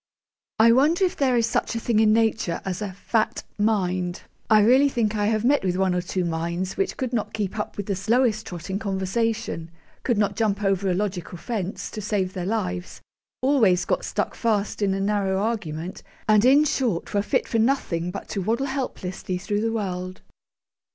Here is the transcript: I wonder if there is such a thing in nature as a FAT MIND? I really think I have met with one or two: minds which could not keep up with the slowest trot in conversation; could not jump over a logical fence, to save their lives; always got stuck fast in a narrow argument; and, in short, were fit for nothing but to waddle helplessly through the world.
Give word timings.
I 0.57 0.71
wonder 0.71 1.05
if 1.05 1.15
there 1.15 1.37
is 1.37 1.45
such 1.45 1.75
a 1.75 1.79
thing 1.79 1.99
in 1.99 2.11
nature 2.11 2.59
as 2.65 2.81
a 2.81 2.91
FAT 2.91 3.43
MIND? 3.59 4.23
I 4.49 4.61
really 4.61 4.89
think 4.89 5.15
I 5.15 5.27
have 5.27 5.45
met 5.45 5.63
with 5.63 5.77
one 5.77 5.93
or 5.93 6.01
two: 6.01 6.25
minds 6.25 6.75
which 6.75 6.97
could 6.97 7.13
not 7.13 7.33
keep 7.35 7.59
up 7.59 7.77
with 7.77 7.85
the 7.85 7.95
slowest 7.95 8.47
trot 8.47 8.71
in 8.71 8.79
conversation; 8.79 9.69
could 10.01 10.17
not 10.17 10.35
jump 10.35 10.63
over 10.63 10.89
a 10.89 10.95
logical 10.95 11.37
fence, 11.37 11.91
to 11.91 12.01
save 12.01 12.33
their 12.33 12.47
lives; 12.47 13.01
always 13.43 13.85
got 13.85 14.03
stuck 14.03 14.33
fast 14.33 14.81
in 14.81 14.95
a 14.95 14.99
narrow 14.99 15.37
argument; 15.37 16.01
and, 16.27 16.45
in 16.45 16.63
short, 16.63 17.13
were 17.13 17.21
fit 17.21 17.47
for 17.47 17.59
nothing 17.59 18.09
but 18.09 18.27
to 18.29 18.41
waddle 18.41 18.65
helplessly 18.65 19.37
through 19.37 19.61
the 19.61 19.71
world. 19.71 20.21